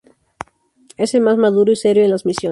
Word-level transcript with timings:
Es 0.97 1.13
el 1.13 1.21
más 1.21 1.37
maduro 1.37 1.71
y 1.71 1.75
serio 1.75 2.03
en 2.03 2.09
las 2.09 2.25
misiones. 2.25 2.39